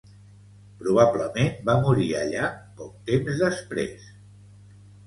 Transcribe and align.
Probablement 0.79 1.53
va 1.69 1.77
morir 1.85 2.09
allà 2.23 2.49
poc 2.81 2.97
temps 3.13 3.41
després. 3.47 4.13